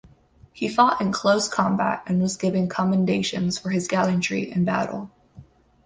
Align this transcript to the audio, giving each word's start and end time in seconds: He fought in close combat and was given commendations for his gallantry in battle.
He 0.51 0.67
fought 0.67 0.99
in 0.99 1.11
close 1.11 1.47
combat 1.47 2.01
and 2.07 2.19
was 2.19 2.35
given 2.35 2.67
commendations 2.67 3.59
for 3.59 3.69
his 3.69 3.87
gallantry 3.87 4.51
in 4.51 4.65
battle. 4.65 5.11